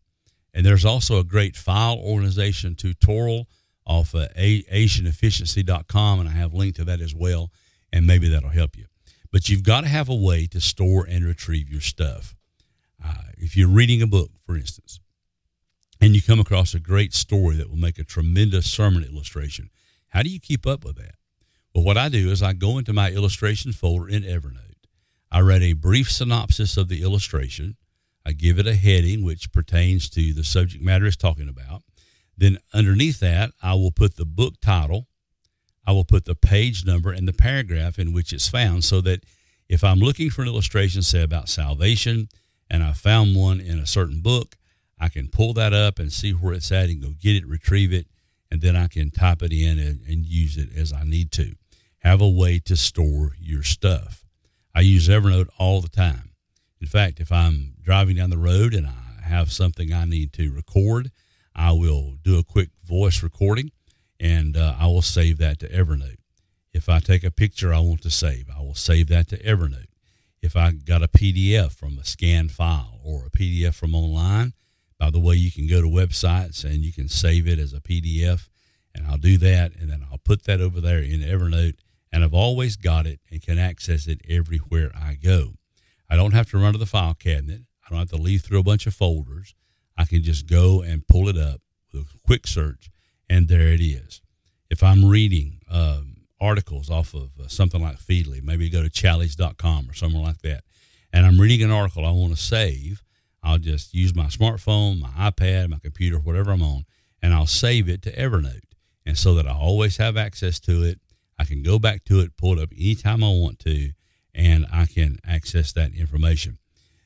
And 0.52 0.64
there's 0.64 0.84
also 0.84 1.18
a 1.18 1.24
great 1.24 1.56
file 1.56 1.98
organization 1.98 2.74
tutorial 2.74 3.46
off 3.86 4.14
of 4.14 4.32
asianefficiency.com, 4.34 6.20
and 6.20 6.28
I 6.28 6.32
have 6.32 6.52
a 6.52 6.56
link 6.56 6.76
to 6.76 6.84
that 6.84 7.00
as 7.00 7.14
well, 7.14 7.52
and 7.92 8.06
maybe 8.06 8.28
that'll 8.28 8.50
help 8.50 8.76
you. 8.76 8.86
But 9.30 9.48
you've 9.48 9.62
got 9.62 9.82
to 9.82 9.88
have 9.88 10.08
a 10.08 10.14
way 10.14 10.46
to 10.46 10.60
store 10.60 11.06
and 11.08 11.24
retrieve 11.24 11.68
your 11.70 11.80
stuff. 11.80 12.34
Uh, 13.04 13.14
if 13.38 13.56
you're 13.56 13.68
reading 13.68 14.02
a 14.02 14.06
book, 14.06 14.30
for 14.44 14.56
instance, 14.56 14.98
and 16.00 16.14
you 16.14 16.22
come 16.22 16.40
across 16.40 16.74
a 16.74 16.80
great 16.80 17.14
story 17.14 17.56
that 17.56 17.68
will 17.68 17.76
make 17.76 17.98
a 17.98 18.04
tremendous 18.04 18.70
sermon 18.70 19.04
illustration, 19.04 19.70
how 20.08 20.22
do 20.22 20.30
you 20.30 20.40
keep 20.40 20.66
up 20.66 20.84
with 20.84 20.96
that? 20.96 21.14
But 21.76 21.84
what 21.84 21.98
I 21.98 22.08
do 22.08 22.30
is 22.30 22.42
I 22.42 22.54
go 22.54 22.78
into 22.78 22.94
my 22.94 23.10
illustration 23.10 23.70
folder 23.70 24.08
in 24.08 24.22
Evernote. 24.22 24.86
I 25.30 25.42
write 25.42 25.60
a 25.60 25.74
brief 25.74 26.10
synopsis 26.10 26.78
of 26.78 26.88
the 26.88 27.02
illustration. 27.02 27.76
I 28.24 28.32
give 28.32 28.58
it 28.58 28.66
a 28.66 28.74
heading 28.74 29.22
which 29.22 29.52
pertains 29.52 30.08
to 30.10 30.32
the 30.32 30.42
subject 30.42 30.82
matter 30.82 31.04
it's 31.04 31.18
talking 31.18 31.50
about. 31.50 31.82
Then 32.34 32.56
underneath 32.72 33.20
that, 33.20 33.50
I 33.62 33.74
will 33.74 33.92
put 33.92 34.16
the 34.16 34.24
book 34.24 34.54
title, 34.62 35.06
I 35.86 35.92
will 35.92 36.06
put 36.06 36.24
the 36.24 36.34
page 36.34 36.86
number 36.86 37.12
and 37.12 37.28
the 37.28 37.34
paragraph 37.34 37.98
in 37.98 38.14
which 38.14 38.32
it's 38.32 38.48
found 38.48 38.82
so 38.82 39.02
that 39.02 39.24
if 39.68 39.84
I'm 39.84 39.98
looking 39.98 40.30
for 40.30 40.40
an 40.40 40.48
illustration, 40.48 41.02
say 41.02 41.22
about 41.22 41.50
salvation, 41.50 42.30
and 42.70 42.82
I 42.82 42.92
found 42.94 43.36
one 43.36 43.60
in 43.60 43.78
a 43.78 43.86
certain 43.86 44.22
book, 44.22 44.56
I 44.98 45.10
can 45.10 45.28
pull 45.28 45.52
that 45.52 45.74
up 45.74 45.98
and 45.98 46.10
see 46.10 46.30
where 46.30 46.54
it's 46.54 46.72
at 46.72 46.88
and 46.88 47.02
go 47.02 47.10
get 47.20 47.36
it, 47.36 47.46
retrieve 47.46 47.92
it, 47.92 48.06
and 48.50 48.62
then 48.62 48.76
I 48.76 48.86
can 48.86 49.10
type 49.10 49.42
it 49.42 49.52
in 49.52 49.78
and, 49.78 50.00
and 50.08 50.24
use 50.24 50.56
it 50.56 50.70
as 50.74 50.90
I 50.90 51.04
need 51.04 51.32
to 51.32 51.54
have 52.06 52.20
a 52.20 52.28
way 52.28 52.60
to 52.60 52.76
store 52.76 53.34
your 53.40 53.64
stuff. 53.64 54.24
I 54.72 54.82
use 54.82 55.08
Evernote 55.08 55.48
all 55.58 55.80
the 55.80 55.88
time. 55.88 56.30
In 56.80 56.86
fact, 56.86 57.18
if 57.18 57.32
I'm 57.32 57.74
driving 57.82 58.14
down 58.14 58.30
the 58.30 58.38
road 58.38 58.74
and 58.74 58.86
I 58.86 59.22
have 59.24 59.50
something 59.50 59.92
I 59.92 60.04
need 60.04 60.32
to 60.34 60.52
record, 60.52 61.10
I 61.56 61.72
will 61.72 62.16
do 62.22 62.38
a 62.38 62.44
quick 62.44 62.68
voice 62.84 63.24
recording 63.24 63.72
and 64.20 64.56
uh, 64.56 64.76
I 64.78 64.86
will 64.86 65.02
save 65.02 65.38
that 65.38 65.58
to 65.60 65.68
Evernote. 65.68 66.18
If 66.72 66.88
I 66.88 67.00
take 67.00 67.24
a 67.24 67.30
picture 67.32 67.74
I 67.74 67.80
want 67.80 68.02
to 68.02 68.10
save, 68.10 68.48
I 68.56 68.60
will 68.60 68.76
save 68.76 69.08
that 69.08 69.26
to 69.30 69.38
Evernote. 69.42 69.88
If 70.40 70.54
I 70.54 70.70
got 70.70 71.02
a 71.02 71.08
PDF 71.08 71.72
from 71.72 71.98
a 71.98 72.04
scanned 72.04 72.52
file 72.52 73.00
or 73.02 73.26
a 73.26 73.30
PDF 73.30 73.74
from 73.74 73.96
online, 73.96 74.52
by 74.96 75.10
the 75.10 75.18
way, 75.18 75.34
you 75.34 75.50
can 75.50 75.66
go 75.66 75.82
to 75.82 75.88
websites 75.88 76.64
and 76.64 76.84
you 76.84 76.92
can 76.92 77.08
save 77.08 77.48
it 77.48 77.58
as 77.58 77.72
a 77.72 77.80
PDF, 77.80 78.48
and 78.94 79.06
I'll 79.08 79.18
do 79.18 79.36
that, 79.38 79.74
and 79.74 79.90
then 79.90 80.06
I'll 80.10 80.18
put 80.18 80.44
that 80.44 80.60
over 80.60 80.80
there 80.80 81.00
in 81.00 81.20
Evernote, 81.20 81.74
and 82.12 82.24
I've 82.24 82.34
always 82.34 82.76
got 82.76 83.06
it 83.06 83.20
and 83.30 83.42
can 83.42 83.58
access 83.58 84.06
it 84.06 84.20
everywhere 84.28 84.90
I 84.94 85.14
go. 85.14 85.54
I 86.08 86.16
don't 86.16 86.32
have 86.32 86.50
to 86.50 86.58
run 86.58 86.72
to 86.72 86.78
the 86.78 86.86
file 86.86 87.14
cabinet. 87.14 87.62
I 87.84 87.90
don't 87.90 87.98
have 87.98 88.10
to 88.10 88.16
leaf 88.16 88.42
through 88.42 88.60
a 88.60 88.64
bunch 88.64 88.86
of 88.86 88.94
folders. 88.94 89.54
I 89.96 90.04
can 90.04 90.22
just 90.22 90.46
go 90.46 90.82
and 90.82 91.06
pull 91.06 91.28
it 91.28 91.38
up 91.38 91.60
with 91.92 92.02
a 92.02 92.18
quick 92.24 92.46
search, 92.46 92.90
and 93.28 93.48
there 93.48 93.68
it 93.68 93.80
is. 93.80 94.20
If 94.68 94.82
I'm 94.82 95.04
reading 95.04 95.60
um, 95.70 96.16
articles 96.40 96.90
off 96.90 97.14
of 97.14 97.30
uh, 97.40 97.48
something 97.48 97.80
like 97.80 97.98
Feedly, 97.98 98.42
maybe 98.42 98.68
go 98.68 98.82
to 98.82 98.90
Challies.com 98.90 99.88
or 99.88 99.94
somewhere 99.94 100.22
like 100.22 100.42
that, 100.42 100.64
and 101.12 101.24
I'm 101.24 101.40
reading 101.40 101.62
an 101.62 101.70
article 101.70 102.04
I 102.04 102.10
want 102.10 102.36
to 102.36 102.42
save, 102.42 103.02
I'll 103.42 103.58
just 103.58 103.94
use 103.94 104.14
my 104.14 104.26
smartphone, 104.26 105.00
my 105.00 105.30
iPad, 105.30 105.70
my 105.70 105.78
computer, 105.78 106.18
whatever 106.18 106.50
I'm 106.50 106.62
on, 106.62 106.84
and 107.22 107.32
I'll 107.32 107.46
save 107.46 107.88
it 107.88 108.02
to 108.02 108.12
Evernote. 108.12 108.62
And 109.06 109.16
so 109.16 109.34
that 109.36 109.46
I 109.46 109.54
always 109.54 109.98
have 109.98 110.16
access 110.16 110.58
to 110.60 110.82
it. 110.82 111.00
I 111.46 111.48
can 111.48 111.62
go 111.62 111.78
back 111.78 112.04
to 112.06 112.18
it, 112.20 112.36
pull 112.36 112.58
it 112.58 112.62
up 112.62 112.72
anytime 112.72 113.22
I 113.22 113.28
want 113.28 113.60
to, 113.60 113.92
and 114.34 114.66
I 114.72 114.86
can 114.86 115.18
access 115.24 115.72
that 115.72 115.94
information. 115.94 116.58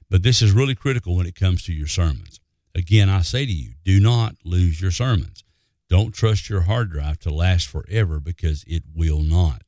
But 0.08 0.22
this 0.22 0.40
is 0.40 0.52
really 0.52 0.74
critical 0.74 1.14
when 1.14 1.26
it 1.26 1.34
comes 1.34 1.62
to 1.64 1.74
your 1.74 1.86
sermons. 1.86 2.40
Again, 2.74 3.10
I 3.10 3.20
say 3.20 3.44
to 3.44 3.52
you, 3.52 3.72
do 3.84 4.00
not 4.00 4.36
lose 4.42 4.80
your 4.80 4.92
sermons. 4.92 5.44
Don't 5.90 6.14
trust 6.14 6.48
your 6.48 6.62
hard 6.62 6.90
drive 6.90 7.18
to 7.20 7.30
last 7.30 7.66
forever 7.66 8.18
because 8.18 8.64
it 8.66 8.84
will 8.94 9.20
not. 9.20 9.62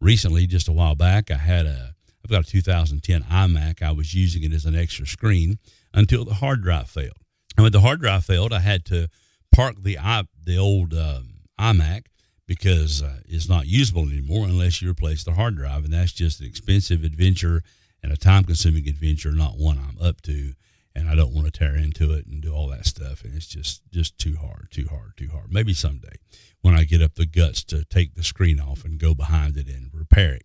Recently, 0.00 0.46
just 0.46 0.68
a 0.68 0.72
while 0.72 0.96
back, 0.96 1.30
I 1.30 1.36
had 1.36 1.64
a 1.64 1.94
I've 2.22 2.30
got 2.30 2.46
a 2.46 2.50
2010 2.50 3.22
iMac. 3.22 3.80
I 3.80 3.92
was 3.92 4.12
using 4.12 4.42
it 4.42 4.52
as 4.52 4.66
an 4.66 4.76
extra 4.76 5.06
screen 5.06 5.58
until 5.94 6.26
the 6.26 6.34
hard 6.34 6.62
drive 6.62 6.90
failed. 6.90 7.16
And 7.56 7.62
when 7.62 7.72
the 7.72 7.80
hard 7.80 8.00
drive 8.00 8.26
failed, 8.26 8.52
I 8.52 8.60
had 8.60 8.84
to 8.86 9.08
park 9.50 9.76
the 9.82 9.96
the 10.44 10.58
old 10.58 10.92
um, 10.92 11.36
iMac 11.58 12.02
because 12.50 13.00
uh, 13.00 13.20
it's 13.26 13.48
not 13.48 13.68
usable 13.68 14.08
anymore 14.08 14.44
unless 14.44 14.82
you 14.82 14.90
replace 14.90 15.22
the 15.22 15.34
hard 15.34 15.56
drive, 15.56 15.84
and 15.84 15.92
that's 15.92 16.10
just 16.10 16.40
an 16.40 16.46
expensive 16.46 17.04
adventure 17.04 17.62
and 18.02 18.10
a 18.10 18.16
time-consuming 18.16 18.88
adventure, 18.88 19.30
not 19.30 19.56
one 19.56 19.78
I'm 19.78 20.04
up 20.04 20.20
to 20.22 20.54
and 20.92 21.08
I 21.08 21.14
don't 21.14 21.32
want 21.32 21.46
to 21.46 21.56
tear 21.56 21.76
into 21.76 22.12
it 22.12 22.26
and 22.26 22.42
do 22.42 22.52
all 22.52 22.66
that 22.70 22.86
stuff. 22.86 23.22
And 23.22 23.36
it's 23.36 23.46
just 23.46 23.82
just 23.92 24.18
too 24.18 24.36
hard, 24.36 24.66
too 24.72 24.88
hard, 24.90 25.12
too 25.16 25.28
hard. 25.30 25.52
Maybe 25.52 25.72
someday 25.72 26.16
when 26.60 26.74
I 26.74 26.82
get 26.82 27.00
up 27.00 27.14
the 27.14 27.24
guts 27.24 27.62
to 27.66 27.84
take 27.84 28.16
the 28.16 28.24
screen 28.24 28.58
off 28.58 28.84
and 28.84 28.98
go 28.98 29.14
behind 29.14 29.56
it 29.56 29.68
and 29.68 29.88
repair 29.94 30.34
it. 30.34 30.42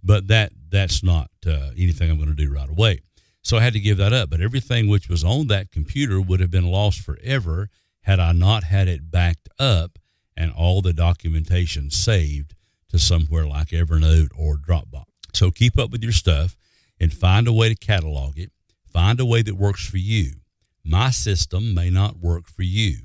But 0.00 0.28
that 0.28 0.52
that's 0.70 1.02
not 1.02 1.28
uh, 1.44 1.70
anything 1.76 2.08
I'm 2.08 2.18
going 2.18 2.28
to 2.28 2.36
do 2.36 2.54
right 2.54 2.70
away. 2.70 3.00
So 3.42 3.56
I 3.56 3.62
had 3.62 3.72
to 3.72 3.80
give 3.80 3.96
that 3.96 4.12
up. 4.12 4.30
But 4.30 4.40
everything 4.40 4.86
which 4.86 5.08
was 5.08 5.24
on 5.24 5.48
that 5.48 5.72
computer 5.72 6.20
would 6.20 6.38
have 6.38 6.52
been 6.52 6.70
lost 6.70 7.00
forever 7.00 7.68
had 8.02 8.20
I 8.20 8.30
not 8.30 8.62
had 8.62 8.86
it 8.86 9.10
backed 9.10 9.48
up 9.58 9.98
and 10.38 10.52
all 10.52 10.80
the 10.80 10.94
documentation 10.94 11.90
saved 11.90 12.54
to 12.88 12.98
somewhere 12.98 13.46
like 13.46 13.68
Evernote 13.68 14.30
or 14.34 14.56
Dropbox. 14.56 15.04
So 15.34 15.50
keep 15.50 15.78
up 15.78 15.90
with 15.90 16.02
your 16.02 16.12
stuff 16.12 16.56
and 16.98 17.12
find 17.12 17.46
a 17.46 17.52
way 17.52 17.68
to 17.68 17.74
catalog 17.74 18.38
it 18.38 18.52
Find 18.92 19.20
a 19.20 19.24
way 19.24 19.42
that 19.42 19.54
works 19.54 19.86
for 19.86 19.98
you. 19.98 20.32
My 20.84 21.10
system 21.10 21.74
may 21.74 21.90
not 21.90 22.18
work 22.18 22.48
for 22.48 22.62
you, 22.62 22.96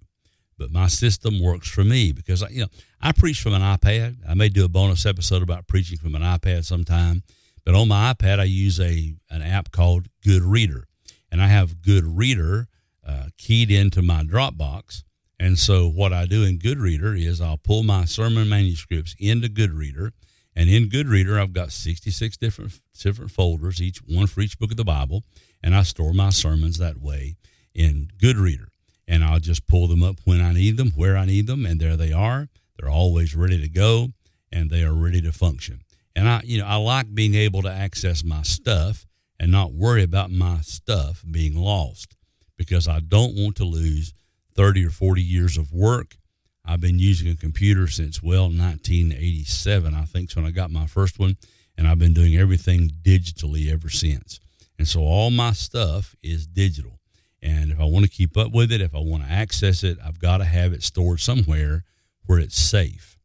but 0.57 0.71
my 0.71 0.87
system 0.87 1.41
works 1.41 1.69
for 1.69 1.83
me 1.83 2.11
because 2.13 2.41
I, 2.41 2.49
you 2.49 2.61
know 2.61 2.67
I 3.01 3.11
preach 3.11 3.41
from 3.41 3.53
an 3.53 3.61
iPad. 3.61 4.17
I 4.27 4.33
may 4.33 4.49
do 4.49 4.63
a 4.63 4.69
bonus 4.69 5.05
episode 5.05 5.43
about 5.43 5.67
preaching 5.67 5.97
from 5.97 6.15
an 6.15 6.21
iPad 6.21 6.63
sometime, 6.63 7.23
but 7.65 7.75
on 7.75 7.89
my 7.89 8.13
iPad 8.13 8.39
I 8.39 8.45
use 8.45 8.79
a 8.79 9.13
an 9.29 9.41
app 9.41 9.71
called 9.71 10.07
GoodReader, 10.25 10.83
and 11.29 11.41
I 11.41 11.47
have 11.47 11.75
GoodReader 11.75 12.67
uh, 13.05 13.25
keyed 13.37 13.69
into 13.69 14.01
my 14.01 14.23
Dropbox. 14.23 15.03
And 15.43 15.59
so 15.59 15.89
what 15.89 16.13
I 16.13 16.25
do 16.25 16.43
in 16.43 16.57
GoodReader 16.57 17.21
is 17.21 17.41
I'll 17.41 17.57
pull 17.57 17.83
my 17.83 18.05
sermon 18.05 18.47
manuscripts 18.47 19.13
into 19.19 19.49
GoodReader. 19.49 20.11
And 20.55 20.69
in 20.69 20.87
GoodReader, 20.87 21.37
I've 21.37 21.51
got 21.51 21.73
66 21.73 22.37
different 22.37 22.79
different 22.97 23.31
folders, 23.31 23.81
each 23.81 23.97
one 23.97 24.27
for 24.27 24.39
each 24.39 24.57
book 24.57 24.71
of 24.71 24.77
the 24.77 24.85
Bible 24.85 25.23
and 25.61 25.75
I 25.75 25.83
store 25.83 26.13
my 26.13 26.29
sermons 26.29 26.77
that 26.77 27.01
way 27.01 27.35
in 27.73 28.09
GoodReader. 28.17 28.67
And 29.05 29.21
I'll 29.21 29.41
just 29.41 29.67
pull 29.67 29.87
them 29.87 30.01
up 30.01 30.15
when 30.23 30.39
I 30.39 30.53
need 30.53 30.77
them, 30.77 30.91
where 30.95 31.17
I 31.17 31.25
need 31.25 31.47
them, 31.47 31.65
and 31.65 31.77
there 31.77 31.97
they 31.97 32.13
are. 32.13 32.47
They're 32.77 32.89
always 32.89 33.35
ready 33.35 33.59
to 33.59 33.67
go, 33.67 34.13
and 34.49 34.69
they 34.69 34.83
are 34.83 34.93
ready 34.93 35.21
to 35.23 35.33
function. 35.33 35.81
And 36.15 36.29
I, 36.29 36.41
you 36.45 36.59
know, 36.59 36.65
I 36.65 36.75
like 36.75 37.13
being 37.13 37.35
able 37.35 37.61
to 37.63 37.71
access 37.71 38.23
my 38.23 38.43
stuff 38.43 39.05
and 39.37 39.51
not 39.51 39.73
worry 39.73 40.03
about 40.03 40.31
my 40.31 40.61
stuff 40.61 41.21
being 41.29 41.55
lost 41.55 42.15
because 42.57 42.87
I 42.87 43.01
don't 43.01 43.35
want 43.35 43.57
to 43.57 43.65
lose 43.65 44.13
30 44.55 44.85
or 44.85 44.89
40 44.89 45.21
years 45.21 45.57
of 45.57 45.73
work. 45.73 46.17
I've 46.65 46.81
been 46.81 46.99
using 46.99 47.29
a 47.29 47.35
computer 47.35 47.87
since, 47.87 48.23
well, 48.23 48.43
1987, 48.43 49.93
I 49.93 50.05
think, 50.05 50.29
is 50.29 50.35
when 50.35 50.45
I 50.45 50.51
got 50.51 50.71
my 50.71 50.85
first 50.85 51.19
one, 51.19 51.37
and 51.77 51.87
I've 51.87 51.99
been 51.99 52.13
doing 52.13 52.37
everything 52.37 52.89
digitally 53.01 53.71
ever 53.71 53.89
since. 53.89 54.39
And 54.77 54.87
so 54.87 55.01
all 55.01 55.29
my 55.29 55.51
stuff 55.51 56.15
is 56.23 56.47
digital. 56.47 56.99
And 57.41 57.71
if 57.71 57.79
I 57.79 57.83
want 57.83 58.05
to 58.05 58.11
keep 58.11 58.37
up 58.37 58.53
with 58.53 58.71
it, 58.71 58.79
if 58.79 58.95
I 58.95 58.99
want 58.99 59.23
to 59.23 59.29
access 59.29 59.83
it, 59.83 59.97
I've 60.03 60.19
got 60.19 60.37
to 60.37 60.45
have 60.45 60.71
it 60.71 60.83
stored 60.83 61.19
somewhere 61.19 61.83
where 62.25 62.39
it's 62.39 62.57
safe. 62.57 63.17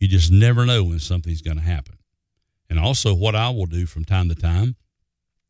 You 0.00 0.08
just 0.08 0.32
never 0.32 0.64
know 0.64 0.84
when 0.84 1.00
something's 1.00 1.42
going 1.42 1.58
to 1.58 1.62
happen. 1.62 1.98
And 2.70 2.78
also, 2.78 3.14
what 3.14 3.34
I 3.34 3.50
will 3.50 3.66
do 3.66 3.84
from 3.84 4.04
time 4.04 4.28
to 4.30 4.34
time 4.34 4.76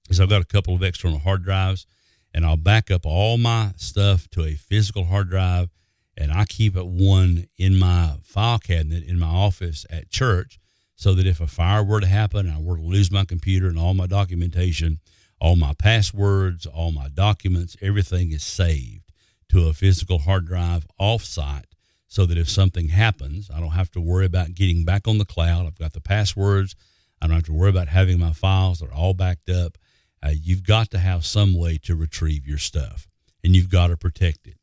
is 0.08 0.20
I've 0.20 0.30
got 0.30 0.42
a 0.42 0.46
couple 0.46 0.74
of 0.74 0.82
external 0.82 1.18
hard 1.18 1.44
drives 1.44 1.86
and 2.34 2.44
I'll 2.44 2.56
back 2.56 2.90
up 2.90 3.04
all 3.04 3.38
my 3.38 3.72
stuff 3.76 4.28
to 4.30 4.44
a 4.44 4.54
physical 4.54 5.04
hard 5.04 5.30
drive 5.30 5.70
and 6.16 6.32
I 6.32 6.44
keep 6.44 6.76
it 6.76 6.86
one 6.86 7.46
in 7.56 7.78
my 7.78 8.16
file 8.22 8.58
cabinet 8.58 9.04
in 9.04 9.18
my 9.18 9.28
office 9.28 9.86
at 9.88 10.10
church 10.10 10.58
so 10.96 11.14
that 11.14 11.26
if 11.26 11.40
a 11.40 11.46
fire 11.46 11.84
were 11.84 12.00
to 12.00 12.06
happen 12.06 12.46
and 12.46 12.56
I 12.56 12.60
were 12.60 12.76
to 12.76 12.82
lose 12.82 13.12
my 13.12 13.24
computer 13.24 13.68
and 13.68 13.78
all 13.78 13.94
my 13.94 14.06
documentation, 14.06 14.98
all 15.40 15.54
my 15.54 15.74
passwords, 15.74 16.66
all 16.66 16.90
my 16.90 17.08
documents, 17.08 17.76
everything 17.80 18.32
is 18.32 18.42
saved 18.42 19.12
to 19.50 19.68
a 19.68 19.72
physical 19.72 20.18
hard 20.18 20.46
drive 20.46 20.86
offsite 21.00 21.66
so 22.08 22.26
that 22.26 22.36
if 22.36 22.48
something 22.48 22.88
happens, 22.88 23.48
I 23.54 23.60
don't 23.60 23.70
have 23.70 23.92
to 23.92 24.00
worry 24.00 24.26
about 24.26 24.54
getting 24.54 24.84
back 24.84 25.06
on 25.06 25.18
the 25.18 25.24
cloud. 25.24 25.66
I've 25.66 25.78
got 25.78 25.92
the 25.92 26.00
passwords. 26.00 26.74
I 27.22 27.26
don't 27.26 27.36
have 27.36 27.44
to 27.44 27.52
worry 27.52 27.70
about 27.70 27.88
having 27.88 28.18
my 28.18 28.32
files. 28.32 28.80
They're 28.80 28.92
all 28.92 29.14
backed 29.14 29.50
up. 29.50 29.78
Uh, 30.22 30.32
you've 30.34 30.64
got 30.64 30.90
to 30.90 30.98
have 30.98 31.24
some 31.24 31.54
way 31.54 31.78
to 31.78 31.94
retrieve 31.94 32.46
your 32.46 32.58
stuff 32.58 33.06
and 33.44 33.54
you've 33.54 33.70
got 33.70 33.88
to 33.88 33.96
protect 33.96 34.46
it. 34.46 34.56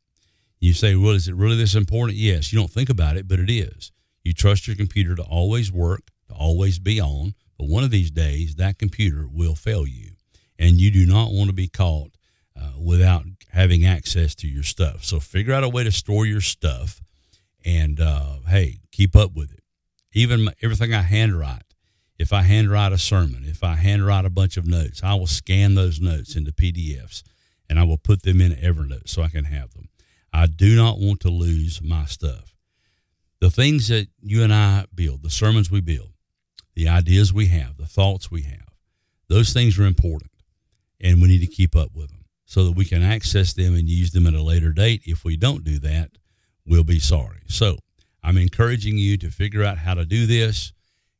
You 0.58 0.72
say, 0.72 0.94
well, 0.94 1.12
is 1.12 1.28
it 1.28 1.34
really 1.34 1.56
this 1.56 1.74
important? 1.74 2.18
Yes, 2.18 2.52
you 2.52 2.58
don't 2.58 2.70
think 2.70 2.88
about 2.88 3.16
it, 3.16 3.28
but 3.28 3.38
it 3.38 3.50
is. 3.50 3.92
You 4.24 4.32
trust 4.32 4.66
your 4.66 4.76
computer 4.76 5.14
to 5.14 5.22
always 5.22 5.70
work, 5.70 6.02
to 6.28 6.34
always 6.34 6.78
be 6.78 7.00
on, 7.00 7.34
but 7.58 7.68
one 7.68 7.84
of 7.84 7.90
these 7.90 8.10
days 8.10 8.56
that 8.56 8.78
computer 8.78 9.26
will 9.30 9.54
fail 9.54 9.86
you 9.86 10.12
and 10.58 10.80
you 10.80 10.90
do 10.90 11.06
not 11.06 11.32
want 11.32 11.48
to 11.48 11.54
be 11.54 11.68
caught 11.68 12.12
uh, 12.58 12.72
without 12.82 13.24
having 13.50 13.84
access 13.84 14.34
to 14.36 14.48
your 14.48 14.62
stuff. 14.62 15.04
So 15.04 15.20
figure 15.20 15.52
out 15.52 15.64
a 15.64 15.68
way 15.68 15.84
to 15.84 15.92
store 15.92 16.26
your 16.26 16.40
stuff, 16.40 17.00
and 17.64 18.00
uh, 18.00 18.38
hey, 18.48 18.78
keep 18.92 19.14
up 19.16 19.34
with 19.34 19.52
it. 19.52 19.62
Even 20.12 20.44
my, 20.44 20.52
everything 20.62 20.94
I 20.94 21.02
handwrite. 21.02 21.62
If 22.18 22.32
I 22.32 22.42
handwrite 22.42 22.92
a 22.92 22.98
sermon, 22.98 23.44
if 23.46 23.62
I 23.62 23.74
handwrite 23.74 24.24
a 24.24 24.30
bunch 24.30 24.56
of 24.56 24.66
notes, 24.66 25.02
I 25.02 25.14
will 25.14 25.26
scan 25.26 25.74
those 25.74 26.00
notes 26.00 26.34
into 26.34 26.52
PDFs 26.52 27.22
and 27.68 27.78
I 27.78 27.84
will 27.84 27.98
put 27.98 28.22
them 28.22 28.40
in 28.40 28.52
Evernote 28.52 29.08
so 29.08 29.22
I 29.22 29.28
can 29.28 29.44
have 29.44 29.74
them. 29.74 29.88
I 30.32 30.46
do 30.46 30.76
not 30.76 30.98
want 30.98 31.20
to 31.20 31.28
lose 31.28 31.82
my 31.82 32.06
stuff. 32.06 32.54
The 33.40 33.50
things 33.50 33.88
that 33.88 34.08
you 34.22 34.42
and 34.42 34.52
I 34.52 34.86
build, 34.94 35.22
the 35.22 35.30
sermons 35.30 35.70
we 35.70 35.80
build, 35.80 36.12
the 36.74 36.88
ideas 36.88 37.32
we 37.32 37.46
have, 37.48 37.76
the 37.76 37.86
thoughts 37.86 38.30
we 38.30 38.42
have, 38.42 38.68
those 39.28 39.52
things 39.52 39.78
are 39.78 39.86
important 39.86 40.30
and 41.00 41.20
we 41.20 41.28
need 41.28 41.40
to 41.40 41.46
keep 41.46 41.76
up 41.76 41.90
with 41.94 42.08
them 42.08 42.24
so 42.46 42.64
that 42.64 42.72
we 42.72 42.84
can 42.84 43.02
access 43.02 43.52
them 43.52 43.74
and 43.74 43.88
use 43.88 44.12
them 44.12 44.26
at 44.26 44.34
a 44.34 44.42
later 44.42 44.72
date. 44.72 45.02
If 45.04 45.24
we 45.24 45.36
don't 45.36 45.64
do 45.64 45.78
that, 45.80 46.12
we'll 46.64 46.84
be 46.84 46.98
sorry. 46.98 47.42
So 47.48 47.76
I'm 48.22 48.38
encouraging 48.38 48.96
you 48.96 49.16
to 49.18 49.30
figure 49.30 49.64
out 49.64 49.78
how 49.78 49.94
to 49.94 50.06
do 50.06 50.26
this 50.26 50.72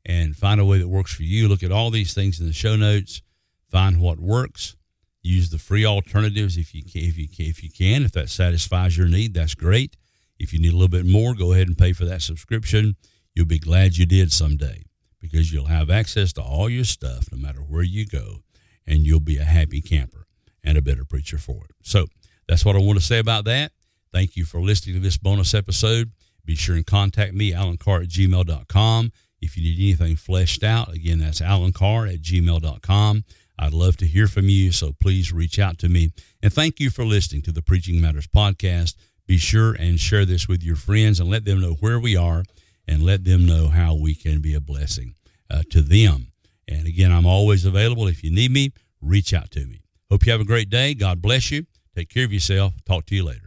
and 0.07 0.35
find 0.35 0.59
a 0.61 0.65
way 0.65 0.79
that 0.79 0.87
works 0.87 1.13
for 1.13 1.23
you. 1.23 1.47
Look 1.47 1.61
at 1.61 1.71
all 1.71 1.91
these 1.91 2.13
things 2.13 2.39
in 2.39 2.47
the 2.47 2.53
show 2.53 2.77
notes, 2.77 3.21
find 3.69 3.99
what 3.99 4.19
works. 4.19 4.75
Use 5.21 5.49
the 5.49 5.59
free 5.59 5.85
alternatives 5.85 6.57
if 6.57 6.73
you 6.73 6.81
can, 6.81 7.01
if 7.03 7.17
you 7.17 7.27
can, 7.27 7.47
if 7.47 7.61
you 7.61 7.69
can. 7.69 8.03
If 8.03 8.13
that 8.13 8.29
satisfies 8.29 8.97
your 8.97 9.09
need, 9.09 9.33
that's 9.33 9.55
great. 9.55 9.97
If 10.39 10.53
you 10.53 10.59
need 10.59 10.71
a 10.71 10.77
little 10.77 10.87
bit 10.87 11.05
more, 11.05 11.35
go 11.35 11.51
ahead 11.51 11.67
and 11.67 11.77
pay 11.77 11.91
for 11.91 12.05
that 12.05 12.21
subscription. 12.21 12.95
You'll 13.35 13.45
be 13.45 13.59
glad 13.59 13.97
you 13.97 14.05
did 14.05 14.31
someday 14.31 14.83
because 15.19 15.51
you'll 15.51 15.65
have 15.65 15.89
access 15.89 16.31
to 16.33 16.41
all 16.41 16.69
your 16.69 16.85
stuff 16.85 17.25
no 17.31 17.37
matter 17.37 17.59
where 17.59 17.83
you 17.83 18.05
go 18.05 18.43
and 18.85 18.99
you'll 18.99 19.19
be 19.19 19.37
a 19.37 19.43
happy 19.43 19.81
camper 19.81 20.27
and 20.63 20.77
a 20.77 20.81
better 20.81 21.03
preacher 21.03 21.37
for 21.37 21.65
it. 21.65 21.75
So 21.83 22.05
that's 22.47 22.63
what 22.63 22.77
I 22.77 22.79
want 22.79 22.97
to 22.97 23.05
say 23.05 23.19
about 23.19 23.43
that. 23.45 23.73
Thank 24.13 24.37
you 24.37 24.45
for 24.45 24.61
listening 24.61 24.95
to 24.95 25.01
this 25.01 25.17
bonus 25.17 25.53
episode. 25.53 26.11
Be 26.45 26.55
sure 26.55 26.75
and 26.75 26.85
contact 26.85 27.33
me, 27.33 27.53
Alan 27.53 27.77
Carr 27.77 28.03
at 28.03 28.07
gmail.com. 28.07 29.11
If 29.41 29.57
you 29.57 29.63
need 29.63 29.79
anything 29.79 30.15
fleshed 30.15 30.63
out, 30.63 30.93
again, 30.93 31.19
that's 31.19 31.41
Alan 31.41 31.73
Carr 31.73 32.07
at 32.07 32.21
gmail.com. 32.21 33.23
I'd 33.59 33.73
love 33.73 33.97
to 33.97 34.07
hear 34.07 34.27
from 34.27 34.49
you, 34.49 34.71
so 34.71 34.93
please 34.99 35.33
reach 35.33 35.57
out 35.59 35.79
to 35.79 35.89
me. 35.89 36.11
And 36.43 36.53
thank 36.53 36.79
you 36.79 36.89
for 36.89 37.03
listening 37.05 37.41
to 37.43 37.51
the 37.51 37.61
Preaching 37.61 37.99
Matters 37.99 38.27
podcast. 38.27 38.95
Be 39.25 39.37
sure 39.37 39.73
and 39.73 39.99
share 39.99 40.25
this 40.25 40.47
with 40.47 40.63
your 40.63 40.75
friends 40.75 41.19
and 41.19 41.29
let 41.29 41.45
them 41.45 41.59
know 41.59 41.73
where 41.79 41.99
we 41.99 42.15
are 42.15 42.43
and 42.87 43.03
let 43.03 43.25
them 43.25 43.45
know 43.45 43.67
how 43.67 43.95
we 43.95 44.15
can 44.15 44.41
be 44.41 44.53
a 44.53 44.61
blessing 44.61 45.15
uh, 45.51 45.63
to 45.71 45.81
them. 45.81 46.31
And 46.67 46.87
again, 46.87 47.11
I'm 47.11 47.25
always 47.25 47.65
available 47.65 48.07
if 48.07 48.23
you 48.23 48.31
need 48.31 48.51
me. 48.51 48.73
reach 49.01 49.33
out 49.33 49.51
to 49.51 49.65
me. 49.65 49.81
Hope 50.09 50.25
you 50.25 50.31
have 50.31 50.41
a 50.41 50.45
great 50.45 50.69
day. 50.69 50.93
God 50.93 51.21
bless 51.21 51.51
you. 51.51 51.65
Take 51.95 52.09
care 52.09 52.25
of 52.25 52.33
yourself. 52.33 52.73
Talk 52.85 53.05
to 53.07 53.15
you 53.15 53.23
later. 53.25 53.46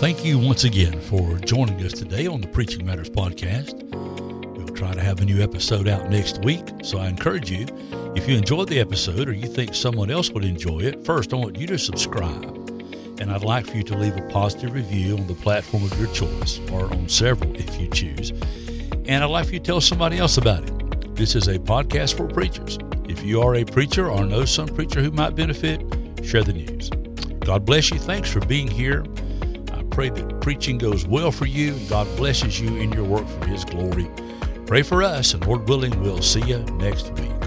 Thank 0.00 0.24
you 0.24 0.38
once 0.38 0.64
again 0.64 0.98
for 0.98 1.36
joining 1.40 1.84
us 1.84 1.92
today 1.92 2.26
on 2.26 2.40
the 2.40 2.46
Preaching 2.46 2.86
Matters 2.86 3.10
podcast. 3.10 3.82
We'll 4.56 4.74
try 4.74 4.94
to 4.94 5.00
have 5.02 5.20
a 5.20 5.26
new 5.26 5.42
episode 5.42 5.86
out 5.86 6.08
next 6.08 6.42
week, 6.42 6.66
so 6.82 6.98
I 6.98 7.08
encourage 7.08 7.50
you, 7.50 7.66
if 8.16 8.26
you 8.26 8.34
enjoyed 8.34 8.70
the 8.70 8.80
episode 8.80 9.28
or 9.28 9.34
you 9.34 9.46
think 9.46 9.74
someone 9.74 10.10
else 10.10 10.30
would 10.30 10.42
enjoy 10.42 10.78
it, 10.78 11.04
first 11.04 11.34
I 11.34 11.36
want 11.36 11.58
you 11.58 11.66
to 11.66 11.76
subscribe. 11.76 12.44
And 13.20 13.30
I'd 13.30 13.44
like 13.44 13.66
for 13.66 13.76
you 13.76 13.82
to 13.82 13.94
leave 13.94 14.16
a 14.16 14.26
positive 14.30 14.72
review 14.72 15.18
on 15.18 15.26
the 15.26 15.34
platform 15.34 15.84
of 15.84 16.00
your 16.00 16.10
choice, 16.14 16.60
or 16.72 16.86
on 16.86 17.06
several 17.06 17.54
if 17.54 17.78
you 17.78 17.88
choose. 17.88 18.30
And 19.04 19.22
I'd 19.22 19.28
like 19.28 19.48
for 19.48 19.52
you 19.52 19.58
to 19.58 19.64
tell 19.66 19.82
somebody 19.82 20.16
else 20.16 20.38
about 20.38 20.66
it. 20.66 21.14
This 21.14 21.36
is 21.36 21.46
a 21.46 21.58
podcast 21.58 22.16
for 22.16 22.26
preachers. 22.26 22.78
If 23.06 23.22
you 23.22 23.42
are 23.42 23.54
a 23.56 23.66
preacher 23.66 24.10
or 24.10 24.24
know 24.24 24.46
some 24.46 24.68
preacher 24.68 25.02
who 25.02 25.10
might 25.10 25.36
benefit, 25.36 25.82
share 26.24 26.42
the 26.42 26.54
news. 26.54 26.88
God 27.40 27.66
bless 27.66 27.90
you. 27.90 27.98
Thanks 27.98 28.30
for 28.30 28.40
being 28.40 28.66
here 28.66 29.04
pray 29.90 30.10
that 30.10 30.40
preaching 30.40 30.78
goes 30.78 31.06
well 31.06 31.32
for 31.32 31.46
you 31.46 31.74
and 31.74 31.88
God 31.88 32.06
blesses 32.16 32.60
you 32.60 32.76
in 32.76 32.92
your 32.92 33.04
work 33.04 33.26
for 33.26 33.46
His 33.46 33.64
glory. 33.64 34.08
Pray 34.66 34.82
for 34.82 35.02
us, 35.02 35.34
and 35.34 35.44
Lord 35.46 35.68
willing, 35.68 36.00
we'll 36.00 36.22
see 36.22 36.42
you 36.42 36.58
next 36.78 37.10
week. 37.14 37.39